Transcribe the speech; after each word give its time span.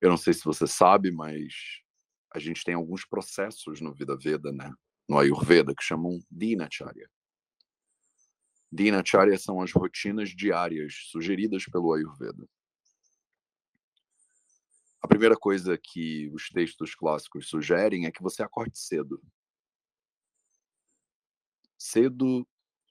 Eu 0.00 0.08
não 0.08 0.16
sei 0.16 0.32
se 0.32 0.44
você 0.44 0.66
sabe, 0.66 1.10
mas 1.10 1.82
a 2.32 2.38
gente 2.38 2.64
tem 2.64 2.74
alguns 2.74 3.04
processos 3.04 3.80
no 3.80 3.92
Vida 3.92 4.16
Veda, 4.16 4.50
né? 4.50 4.72
No 5.08 5.18
Ayurveda, 5.18 5.74
que 5.74 5.82
chamam 5.82 6.18
Dinacharya. 6.30 7.10
Dinacharya 8.72 9.36
são 9.38 9.60
as 9.60 9.72
rotinas 9.72 10.30
diárias 10.30 10.94
sugeridas 11.10 11.64
pelo 11.66 11.92
Ayurveda. 11.92 12.48
A 15.02 15.08
primeira 15.08 15.36
coisa 15.36 15.76
que 15.76 16.30
os 16.32 16.48
textos 16.48 16.94
clássicos 16.94 17.48
sugerem 17.48 18.06
é 18.06 18.12
que 18.12 18.22
você 18.22 18.42
acorde 18.42 18.78
cedo. 18.78 19.20
Cedo, 21.76 22.46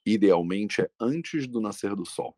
idealmente, 0.05 0.81
é 0.81 0.91
antes 0.99 1.47
do 1.47 1.61
nascer 1.61 1.95
do 1.95 2.05
sol. 2.05 2.35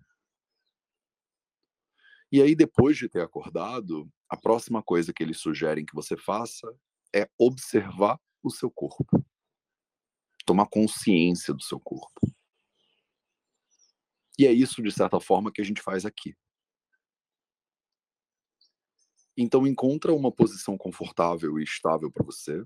E 2.31 2.41
aí, 2.41 2.55
depois 2.55 2.97
de 2.97 3.09
ter 3.09 3.21
acordado, 3.21 4.09
a 4.29 4.37
próxima 4.37 4.81
coisa 4.81 5.11
que 5.11 5.21
eles 5.21 5.39
sugerem 5.39 5.85
que 5.85 5.93
você 5.93 6.15
faça 6.15 6.73
é 7.13 7.29
observar 7.37 8.17
o 8.41 8.49
seu 8.49 8.71
corpo. 8.71 9.25
Tomar 10.45 10.67
consciência 10.67 11.53
do 11.53 11.61
seu 11.61 11.79
corpo. 11.79 12.21
E 14.39 14.47
é 14.47 14.51
isso, 14.51 14.81
de 14.81 14.91
certa 14.91 15.19
forma, 15.19 15.51
que 15.51 15.61
a 15.61 15.65
gente 15.65 15.81
faz 15.81 16.05
aqui. 16.05 16.33
Então, 19.35 19.67
encontra 19.67 20.13
uma 20.13 20.31
posição 20.31 20.77
confortável 20.77 21.59
e 21.59 21.63
estável 21.63 22.09
para 22.09 22.23
você. 22.23 22.63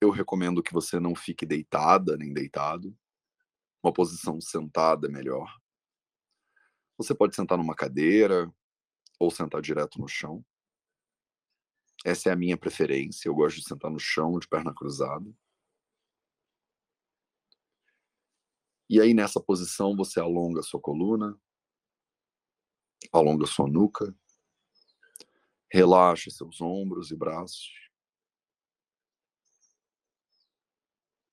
Eu 0.00 0.10
recomendo 0.10 0.62
que 0.62 0.72
você 0.72 1.00
não 1.00 1.14
fique 1.14 1.44
deitada 1.44 2.16
nem 2.16 2.32
deitado. 2.32 2.96
Uma 3.84 3.92
posição 3.92 4.40
sentada 4.40 5.06
é 5.08 5.10
melhor. 5.10 5.60
Você 6.96 7.14
pode 7.14 7.36
sentar 7.36 7.58
numa 7.58 7.74
cadeira 7.74 8.50
ou 9.20 9.30
sentar 9.30 9.60
direto 9.60 10.00
no 10.00 10.08
chão. 10.08 10.42
Essa 12.02 12.30
é 12.30 12.32
a 12.32 12.36
minha 12.36 12.56
preferência. 12.56 13.28
Eu 13.28 13.34
gosto 13.34 13.56
de 13.56 13.68
sentar 13.68 13.90
no 13.90 14.00
chão, 14.00 14.38
de 14.38 14.48
perna 14.48 14.74
cruzada. 14.74 15.30
E 18.88 18.98
aí, 18.98 19.12
nessa 19.12 19.38
posição, 19.38 19.94
você 19.94 20.18
alonga 20.18 20.62
sua 20.62 20.80
coluna, 20.80 21.38
alonga 23.12 23.44
sua 23.44 23.68
nuca, 23.68 24.16
relaxa 25.70 26.30
seus 26.30 26.58
ombros 26.58 27.10
e 27.10 27.16
braços. 27.16 27.70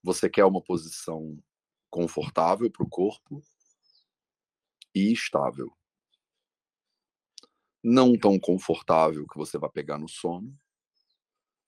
Você 0.04 0.30
quer 0.30 0.44
uma 0.44 0.62
posição 0.62 1.42
confortável 1.92 2.72
para 2.72 2.86
o 2.86 2.90
corpo 2.90 3.44
e 4.96 5.12
estável. 5.12 5.72
Não 7.84 8.18
tão 8.18 8.40
confortável 8.40 9.28
que 9.28 9.38
você 9.38 9.58
vai 9.58 9.70
pegar 9.70 9.98
no 9.98 10.08
sono, 10.08 10.58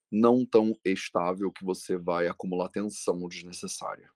não 0.09 0.45
tão 0.45 0.79
estável 0.85 1.51
que 1.51 1.65
você 1.65 1.97
vai 1.97 2.27
acumular 2.27 2.69
tensão 2.69 3.27
desnecessária. 3.27 4.09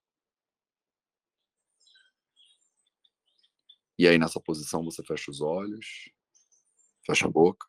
E 4.00 4.08
aí, 4.08 4.20
nessa 4.20 4.40
posição, 4.40 4.84
você 4.84 5.04
fecha 5.04 5.32
os 5.32 5.42
olhos, 5.42 6.12
fecha 7.04 7.26
a 7.26 7.32
boca. 7.32 7.68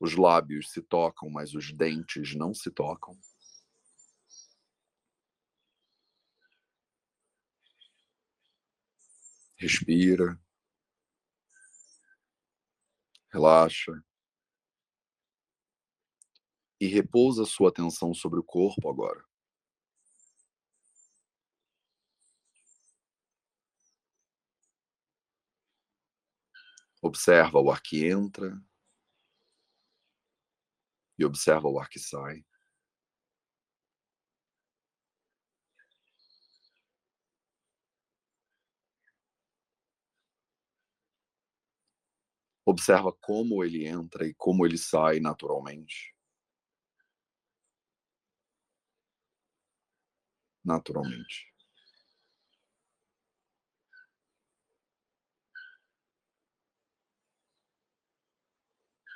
Os 0.00 0.16
lábios 0.16 0.72
se 0.72 0.82
tocam, 0.82 1.30
mas 1.30 1.54
os 1.54 1.72
dentes 1.72 2.34
não 2.34 2.52
se 2.52 2.72
tocam. 2.72 3.16
Respira. 9.60 10.40
Relaxa. 13.30 14.02
E 16.80 16.86
repousa 16.86 17.44
sua 17.44 17.68
atenção 17.68 18.14
sobre 18.14 18.40
o 18.40 18.42
corpo 18.42 18.88
agora. 18.88 19.22
Observa 27.02 27.60
o 27.60 27.70
ar 27.70 27.82
que 27.82 28.06
entra 28.06 28.58
e 31.18 31.24
observa 31.24 31.68
o 31.68 31.78
ar 31.78 31.90
que 31.90 31.98
sai. 31.98 32.42
Observa 42.70 43.12
como 43.12 43.64
ele 43.64 43.84
entra 43.84 44.24
e 44.24 44.32
como 44.32 44.64
ele 44.64 44.78
sai 44.78 45.18
naturalmente. 45.18 46.14
Naturalmente. 50.64 51.52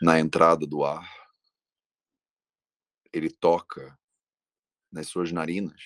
Na 0.02 0.18
entrada 0.18 0.66
do 0.66 0.84
ar, 0.84 1.08
ele 3.12 3.30
toca 3.30 3.96
nas 4.90 5.06
suas 5.06 5.30
narinas. 5.30 5.80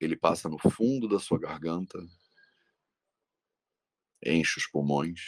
Ele 0.00 0.16
passa 0.16 0.48
no 0.48 0.58
fundo 0.58 1.06
da 1.08 1.20
sua 1.20 1.38
garganta 1.38 2.04
enche 4.24 4.58
os 4.58 4.66
pulmões. 4.66 5.20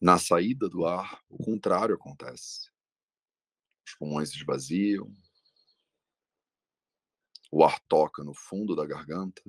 Na 0.00 0.18
saída 0.18 0.68
do 0.68 0.86
ar, 0.86 1.22
o 1.28 1.36
contrário 1.36 1.94
acontece. 1.94 2.70
Os 3.86 3.94
pulmões 3.94 4.30
esvaziam, 4.34 5.12
o 7.50 7.64
ar 7.64 7.78
toca 7.88 8.24
no 8.24 8.32
fundo 8.34 8.74
da 8.74 8.86
garganta, 8.86 9.42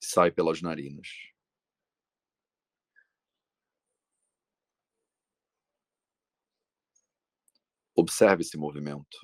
sai 0.00 0.30
pelas 0.30 0.60
narinas. 0.60 1.08
Observe 7.94 8.42
esse 8.42 8.56
movimento. 8.56 9.18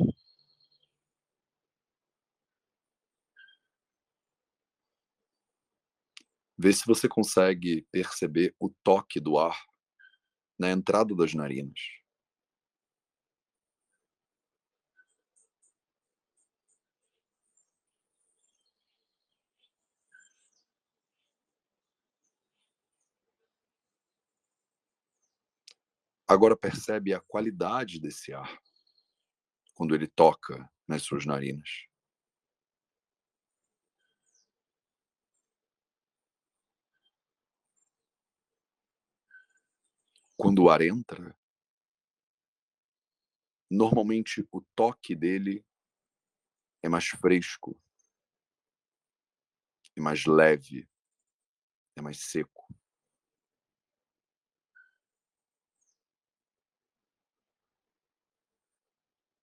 Vê 6.58 6.72
se 6.72 6.86
você 6.86 7.08
consegue 7.08 7.86
perceber 7.92 8.54
o 8.58 8.70
toque 8.82 9.20
do 9.20 9.38
ar 9.38 9.58
na 10.58 10.70
entrada 10.70 11.14
das 11.14 11.34
narinas. 11.34 11.78
Agora 26.28 26.56
percebe 26.56 27.14
a 27.14 27.20
qualidade 27.20 28.00
desse 28.00 28.32
ar 28.32 28.58
quando 29.74 29.94
ele 29.94 30.08
toca 30.08 30.68
nas 30.88 31.02
suas 31.02 31.24
narinas. 31.24 31.85
Quando 40.38 40.62
o 40.62 40.70
ar 40.70 40.80
entra, 40.80 41.36
normalmente 43.70 44.44
o 44.50 44.60
toque 44.74 45.14
dele 45.14 45.64
é 46.82 46.88
mais 46.88 47.06
fresco, 47.08 47.78
é 49.96 50.00
mais 50.00 50.24
leve, 50.26 50.88
é 51.96 52.02
mais 52.02 52.18
seco. 52.20 52.66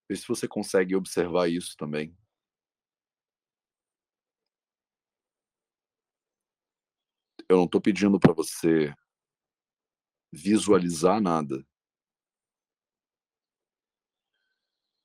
Vê 0.10 0.16
se 0.16 0.26
você 0.26 0.48
consegue 0.48 0.96
observar 0.96 1.50
isso 1.50 1.76
também. 1.76 2.16
Eu 7.48 7.56
não 7.58 7.64
estou 7.66 7.80
pedindo 7.82 8.20
para 8.20 8.34
você 8.34 8.94
visualizar 10.34 11.22
nada. 11.22 11.64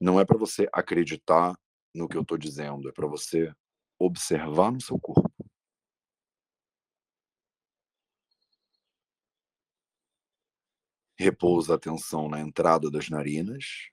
Não 0.01 0.19
é 0.19 0.25
para 0.25 0.39
você 0.39 0.67
acreditar 0.73 1.55
no 1.95 2.09
que 2.09 2.17
eu 2.17 2.23
estou 2.23 2.39
dizendo, 2.39 2.89
é 2.89 2.93
para 2.93 3.07
você 3.07 3.55
observar 3.99 4.73
no 4.73 4.81
seu 4.81 4.99
corpo. 4.99 5.31
Repousa 11.19 11.75
a 11.75 11.77
atenção 11.77 12.29
na 12.29 12.41
entrada 12.41 12.91
das 12.91 13.11
narinas 13.11 13.91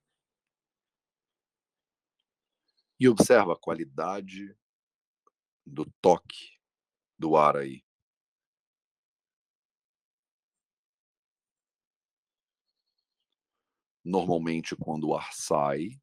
e 3.00 3.10
observa 3.10 3.54
a 3.54 3.60
qualidade 3.60 4.56
do 5.66 5.86
toque 6.00 6.60
do 7.18 7.36
ar 7.36 7.58
aí. 7.58 7.85
Normalmente, 14.06 14.76
quando 14.76 15.08
o 15.10 15.18
ar 15.18 15.34
sai, 15.34 16.00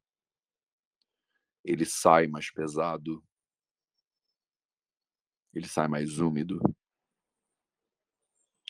ele 1.63 1.85
sai 1.85 2.27
mais 2.27 2.51
pesado, 2.51 3.23
ele 5.53 5.69
sai 5.69 5.87
mais 5.87 6.19
úmido, 6.19 6.59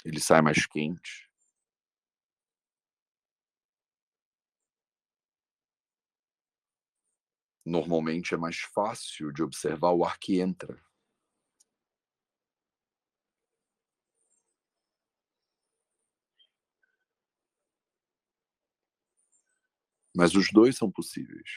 ele 0.06 0.20
sai 0.20 0.44
mais 0.44 0.68
quente. 0.68 1.28
Normalmente 7.66 8.36
é 8.36 8.38
mais 8.38 8.60
fácil 8.60 9.32
de 9.32 9.42
observar 9.42 9.94
o 9.94 10.06
ar 10.06 10.20
que 10.20 10.40
entra. 10.40 10.80
Mas 20.15 20.36
os 20.36 20.51
dois 20.51 20.77
são 20.77 20.92
possíveis. 20.92 21.50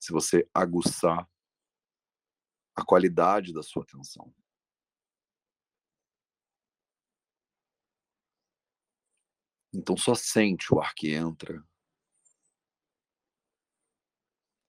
Se 0.00 0.12
você 0.12 0.48
aguçar 0.52 1.28
a 2.76 2.84
qualidade 2.84 3.52
da 3.52 3.62
sua 3.62 3.82
atenção. 3.82 4.34
Então 9.72 9.96
só 9.96 10.14
sente 10.14 10.72
o 10.72 10.80
ar 10.80 10.94
que 10.94 11.12
entra 11.12 11.64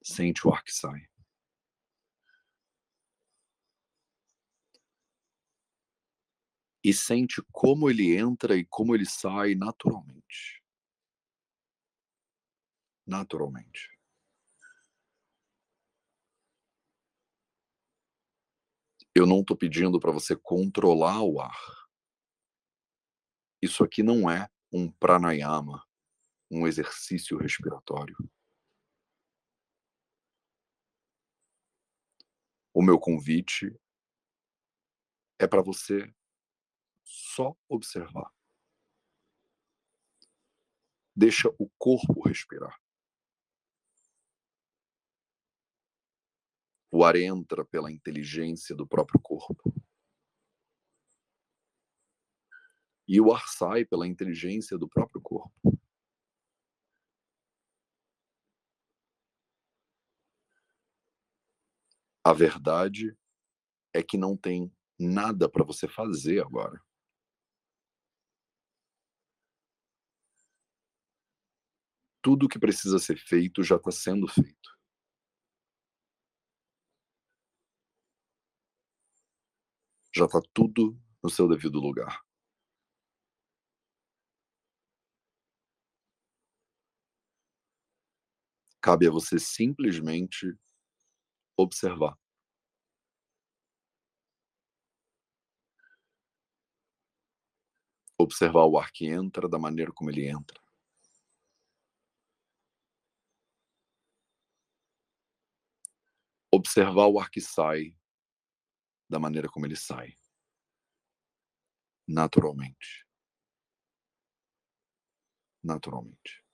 Sente 0.06 0.48
o 0.48 0.54
ar 0.54 0.64
que 0.64 0.72
sai. 0.72 1.10
E 6.84 6.94
sente 6.94 7.42
como 7.52 7.90
ele 7.90 8.16
entra 8.16 8.56
e 8.56 8.64
como 8.64 8.94
ele 8.94 9.08
sai 9.08 9.56
naturalmente. 9.56 10.65
Naturalmente. 13.06 13.96
Eu 19.14 19.26
não 19.26 19.40
estou 19.40 19.56
pedindo 19.56 20.00
para 20.00 20.12
você 20.12 20.36
controlar 20.36 21.22
o 21.22 21.40
ar. 21.40 21.58
Isso 23.62 23.84
aqui 23.84 24.04
não 24.04 24.30
é 24.30 24.50
um 24.72 24.92
pranayama, 24.92 25.86
um 26.52 26.68
exercício 26.68 27.38
respiratório. 27.38 28.16
O 32.74 32.84
meu 32.84 33.00
convite 33.00 33.74
é 35.40 35.48
para 35.48 35.62
você 35.62 36.14
só 37.06 37.56
observar. 37.70 38.30
Deixa 41.16 41.48
o 41.58 41.70
corpo 41.78 42.22
respirar. 42.28 42.78
O 46.98 47.04
ar 47.04 47.18
entra 47.18 47.66
pela 47.66 47.92
inteligência 47.92 48.74
do 48.74 48.88
próprio 48.88 49.20
corpo. 49.20 49.76
E 53.06 53.20
o 53.20 53.34
ar 53.34 53.46
sai 53.50 53.84
pela 53.84 54.08
inteligência 54.08 54.78
do 54.78 54.88
próprio 54.88 55.22
corpo. 55.22 55.78
A 62.24 62.32
verdade 62.32 63.14
é 63.94 64.02
que 64.02 64.18
não 64.18 64.38
tem 64.38 64.74
nada 64.98 65.50
para 65.50 65.66
você 65.66 65.90
fazer 65.90 66.42
agora. 66.42 66.82
Tudo 72.22 72.48
que 72.48 72.58
precisa 72.58 73.00
ser 73.00 73.18
feito 73.18 73.62
já 73.64 73.76
está 73.76 73.92
sendo 73.92 74.30
feito. 74.30 74.75
Já 80.18 80.24
está 80.24 80.40
tudo 80.54 80.98
no 81.22 81.30
seu 81.30 81.46
devido 81.46 81.78
lugar. 81.78 82.24
Cabe 88.82 89.08
a 89.08 89.12
você 89.12 89.38
simplesmente 89.38 90.58
observar. 91.58 92.18
Observar 98.18 98.66
o 98.68 98.78
ar 98.78 98.92
que 98.94 99.08
entra 99.08 99.50
da 99.50 99.60
maneira 99.60 99.92
como 99.92 100.10
ele 100.10 100.30
entra. 100.30 100.62
Observar 106.54 107.08
o 107.08 107.20
ar 107.20 107.30
que 107.30 107.42
sai 107.42 107.94
da 109.10 109.20
maneira 109.20 109.48
como 109.50 109.66
ele 109.66 109.76
sai. 109.76 110.16
Naturalmente. 112.08 113.06
Naturalmente. 115.64 116.45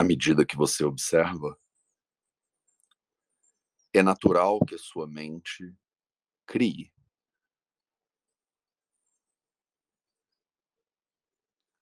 À 0.00 0.02
medida 0.02 0.46
que 0.46 0.56
você 0.56 0.82
observa, 0.82 1.60
é 3.92 4.02
natural 4.02 4.58
que 4.66 4.74
a 4.74 4.78
sua 4.78 5.06
mente 5.06 5.76
crie. 6.46 6.90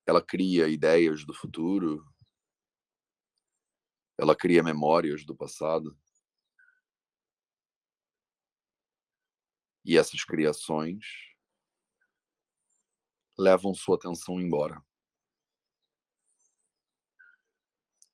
Ela 0.05 0.21
cria 0.21 0.67
ideias 0.67 1.23
do 1.25 1.33
futuro, 1.33 2.05
ela 4.17 4.35
cria 4.35 4.61
memórias 4.61 5.23
do 5.23 5.33
passado. 5.33 5.97
E 9.85 9.97
essas 9.97 10.25
criações 10.25 11.05
levam 13.37 13.73
sua 13.73 13.95
atenção 13.95 14.41
embora. 14.41 14.88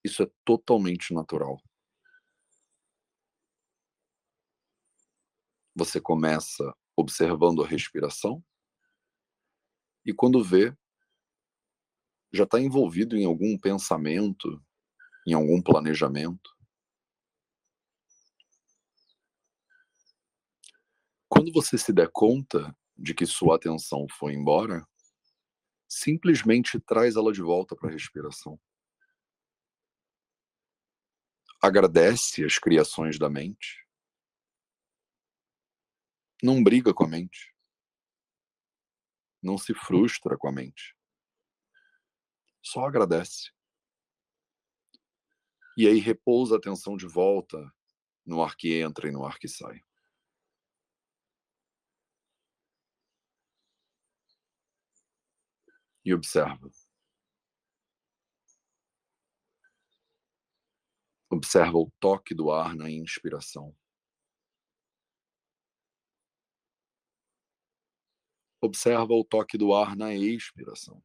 Isso 0.06 0.22
é 0.22 0.30
totalmente 0.46 1.16
natural. 1.16 1.60
Você 5.76 6.00
começa 6.00 6.76
observando 6.96 7.64
a 7.64 7.68
respiração 7.68 8.46
e 10.06 10.14
quando 10.14 10.44
vê, 10.44 10.78
já 12.32 12.44
está 12.44 12.60
envolvido 12.60 13.18
em 13.18 13.26
algum 13.26 13.58
pensamento, 13.58 14.64
em 15.26 15.34
algum 15.34 15.60
planejamento. 15.60 16.56
Quando 21.28 21.52
você 21.52 21.80
se 21.80 21.92
der 21.92 22.12
conta 22.14 22.78
de 22.96 23.16
que 23.16 23.26
sua 23.26 23.56
atenção 23.56 24.06
foi 24.20 24.34
embora, 24.36 24.88
simplesmente 25.88 26.80
traz 26.80 27.16
ela 27.16 27.34
de 27.34 27.42
volta 27.42 27.76
para 27.76 27.90
a 27.90 27.92
respiração. 27.92 28.60
Agradece 31.66 32.46
as 32.46 32.60
criações 32.60 33.18
da 33.18 33.28
mente. 33.28 33.84
Não 36.44 36.64
briga 36.64 36.94
com 36.94 37.06
a 37.06 37.08
mente. 37.08 37.56
Não 39.42 39.58
se 39.58 39.74
frustra 39.74 40.38
com 40.38 40.48
a 40.48 40.52
mente. 40.52 40.96
Só 42.62 42.86
agradece. 42.86 43.52
E 45.76 45.88
aí 45.88 45.98
repousa 45.98 46.54
a 46.54 46.60
atenção 46.60 46.96
de 46.96 47.08
volta 47.08 47.74
no 48.24 48.44
ar 48.44 48.56
que 48.56 48.80
entra 48.80 49.08
e 49.08 49.12
no 49.12 49.26
ar 49.26 49.40
que 49.40 49.48
sai. 49.48 49.82
E 56.06 56.14
observa. 56.14 56.70
Observa 61.36 61.78
o 61.78 61.92
toque 62.00 62.34
do 62.34 62.50
ar 62.50 62.74
na 62.74 62.90
inspiração. 62.90 63.76
Observa 68.62 69.14
o 69.14 69.26
toque 69.26 69.58
do 69.58 69.74
ar 69.74 69.98
na 69.98 70.16
expiração. 70.16 71.04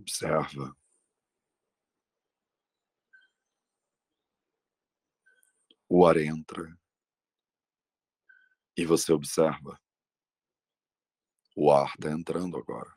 Observa. 0.00 0.74
O 5.88 6.06
ar 6.06 6.16
entra 6.16 6.78
e 8.76 8.86
você 8.86 9.12
observa. 9.12 9.78
O 11.54 11.70
ar 11.70 11.88
está 11.90 12.10
entrando 12.10 12.56
agora. 12.56 12.96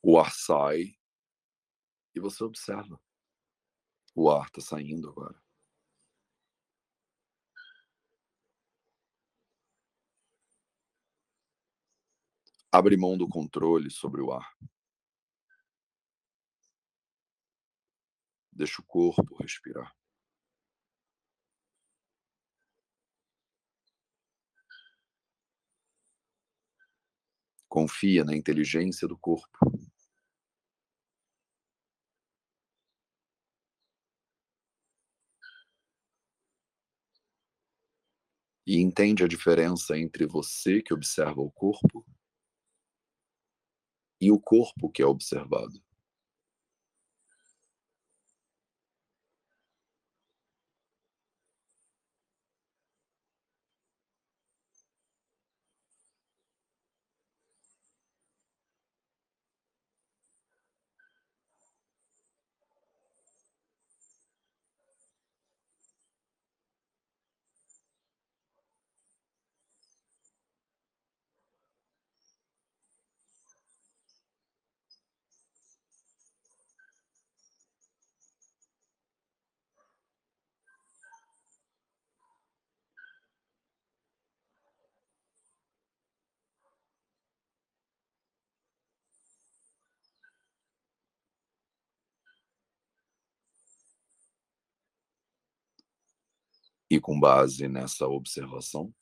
O 0.00 0.16
ar 0.16 0.30
sai 0.32 0.96
e 2.14 2.20
você 2.20 2.44
observa. 2.44 3.00
O 4.14 4.30
ar 4.30 4.46
está 4.46 4.60
saindo 4.60 5.08
agora. 5.08 5.42
Abre 12.74 12.96
mão 12.96 13.18
do 13.18 13.28
controle 13.28 13.90
sobre 13.90 14.22
o 14.22 14.32
ar. 14.32 14.50
Deixa 18.50 18.80
o 18.80 18.84
corpo 18.86 19.36
respirar. 19.36 19.94
Confia 27.68 28.24
na 28.24 28.34
inteligência 28.34 29.06
do 29.06 29.18
corpo. 29.18 29.58
E 38.66 38.80
entende 38.80 39.22
a 39.22 39.28
diferença 39.28 39.98
entre 39.98 40.24
você 40.24 40.80
que 40.80 40.94
observa 40.94 41.42
o 41.42 41.50
corpo 41.50 42.06
e 44.22 44.30
o 44.30 44.38
corpo 44.38 44.88
que 44.88 45.02
é 45.02 45.06
observado. 45.06 45.82
E 96.92 97.00
com 97.00 97.18
base 97.18 97.66
nessa 97.68 98.06
observação, 98.06 98.94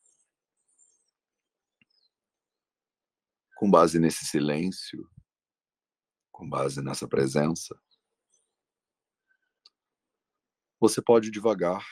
com 3.56 3.68
base 3.68 3.98
nesse 3.98 4.24
silêncio, 4.24 5.10
com 6.30 6.48
base 6.48 6.80
nessa 6.80 7.08
presença, 7.08 7.76
você 10.78 11.02
pode 11.02 11.32
devagar 11.32 11.84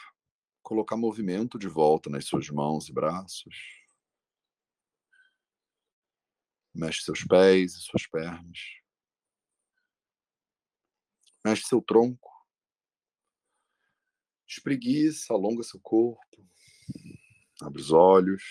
colocar 0.62 0.96
movimento 0.96 1.58
de 1.58 1.66
volta 1.66 2.08
nas 2.08 2.26
suas 2.26 2.48
mãos 2.48 2.88
e 2.88 2.92
braços. 2.92 3.56
Mexe 6.72 7.02
seus 7.02 7.24
pés 7.24 7.74
e 7.74 7.80
suas 7.80 8.06
pernas. 8.06 8.58
Mexe 11.44 11.66
seu 11.66 11.82
tronco. 11.82 12.37
Espreguiça, 14.48 15.34
alonga 15.34 15.62
seu 15.62 15.78
corpo. 15.80 16.48
Abre 17.60 17.82
os 17.82 17.90
olhos. 17.90 18.42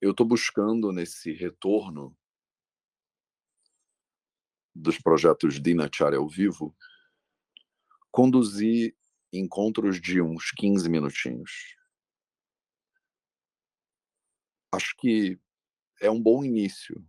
Eu 0.00 0.12
estou 0.12 0.24
buscando 0.24 0.92
nesse 0.92 1.32
retorno 1.32 2.16
dos 4.72 4.98
projetos 4.98 5.60
Dinacharya 5.60 6.18
ao 6.18 6.28
vivo, 6.28 6.76
conduzir 8.12 8.94
encontros 9.32 10.00
de 10.00 10.20
uns 10.20 10.52
15 10.52 10.88
minutinhos. 10.88 11.74
Acho 14.70 14.94
que 14.98 15.40
é 16.00 16.10
um 16.10 16.22
bom 16.22 16.44
início. 16.44 17.04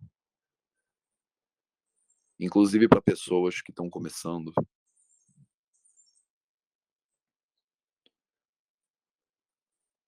Inclusive 2.40 2.88
para 2.88 3.02
pessoas 3.02 3.62
que 3.62 3.72
estão 3.72 3.90
começando. 3.90 4.54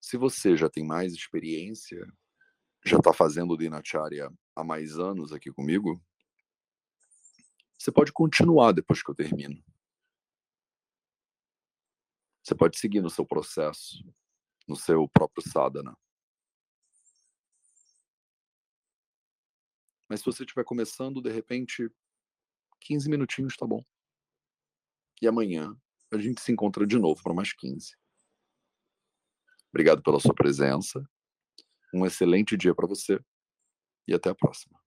Se 0.00 0.16
você 0.16 0.56
já 0.56 0.68
tem 0.68 0.84
mais 0.84 1.12
experiência, 1.12 2.06
já 2.84 2.98
está 2.98 3.12
fazendo 3.12 3.56
Dinacharya 3.56 4.30
há 4.56 4.64
mais 4.64 4.98
anos 4.98 5.32
aqui 5.32 5.52
comigo, 5.52 6.02
você 7.78 7.90
pode 7.90 8.12
continuar 8.12 8.72
depois 8.72 9.02
que 9.02 9.10
eu 9.10 9.14
termino. 9.14 9.62
Você 12.42 12.54
pode 12.54 12.78
seguir 12.78 13.00
no 13.00 13.10
seu 13.10 13.24
processo, 13.24 14.04
no 14.66 14.76
seu 14.76 15.08
próprio 15.08 15.48
sadhana. 15.48 15.96
Mas 20.08 20.20
se 20.20 20.26
você 20.26 20.42
estiver 20.42 20.64
começando, 20.64 21.22
de 21.22 21.30
repente, 21.30 21.88
15 22.80 23.08
minutinhos 23.08 23.56
tá 23.56 23.66
bom. 23.66 23.84
E 25.20 25.28
amanhã 25.28 25.76
a 26.12 26.18
gente 26.18 26.40
se 26.40 26.50
encontra 26.50 26.86
de 26.86 26.98
novo 26.98 27.22
para 27.22 27.34
mais 27.34 27.52
15. 27.52 27.94
Obrigado 29.72 30.02
pela 30.02 30.18
sua 30.18 30.34
presença. 30.34 31.04
Um 31.94 32.06
excelente 32.06 32.56
dia 32.56 32.74
para 32.74 32.88
você 32.88 33.20
e 34.08 34.14
até 34.14 34.30
a 34.30 34.34
próxima. 34.34 34.79